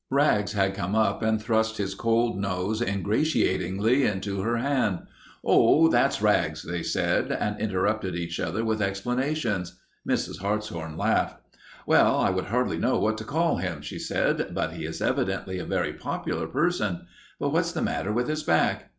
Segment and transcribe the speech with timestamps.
[0.09, 5.01] Rags had come up and thrust his cold nose ingratiatingly into her hand.
[5.45, 9.79] "Oh, that's Rags," they said, and interrupted each other with explanations.
[10.09, 10.39] Mrs.
[10.39, 11.37] Hartshorn laughed.
[11.85, 15.59] "Well, I would hardly know what to call him," she said, "but he is evidently
[15.59, 17.05] a very popular person.
[17.39, 18.89] But what's the matter with his back?"